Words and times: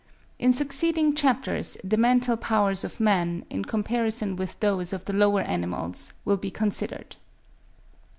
In 0.39 0.51
succeeding 0.51 1.13
chapters 1.13 1.77
the 1.83 1.95
mental 1.95 2.35
powers 2.35 2.83
of 2.83 2.99
man, 2.99 3.45
in 3.51 3.63
comparison 3.63 4.35
with 4.35 4.59
those 4.59 4.93
of 4.93 5.05
the 5.05 5.13
lower 5.13 5.41
animals, 5.41 6.13
will 6.25 6.37
be 6.37 6.49
considered. 6.49 7.17